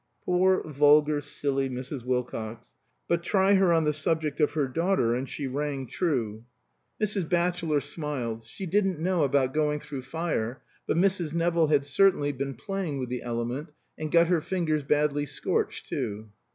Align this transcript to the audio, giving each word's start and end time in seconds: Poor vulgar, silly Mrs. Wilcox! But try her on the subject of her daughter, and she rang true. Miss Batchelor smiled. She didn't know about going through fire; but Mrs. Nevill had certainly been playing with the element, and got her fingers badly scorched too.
Poor 0.25 0.67
vulgar, 0.67 1.21
silly 1.21 1.69
Mrs. 1.69 2.03
Wilcox! 2.03 2.73
But 3.07 3.21
try 3.21 3.53
her 3.53 3.71
on 3.71 3.83
the 3.83 3.93
subject 3.93 4.39
of 4.39 4.53
her 4.53 4.67
daughter, 4.67 5.13
and 5.13 5.29
she 5.29 5.45
rang 5.45 5.85
true. 5.85 6.43
Miss 6.99 7.15
Batchelor 7.23 7.81
smiled. 7.81 8.43
She 8.43 8.65
didn't 8.65 8.97
know 8.99 9.21
about 9.21 9.53
going 9.53 9.79
through 9.79 10.01
fire; 10.01 10.63
but 10.87 10.97
Mrs. 10.97 11.35
Nevill 11.35 11.67
had 11.67 11.85
certainly 11.85 12.31
been 12.31 12.55
playing 12.55 12.97
with 12.97 13.09
the 13.09 13.21
element, 13.21 13.73
and 13.95 14.11
got 14.11 14.25
her 14.25 14.41
fingers 14.41 14.81
badly 14.83 15.27
scorched 15.27 15.87
too. 15.87 16.31